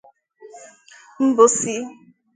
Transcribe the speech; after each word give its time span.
Mbọsị 1.27 1.75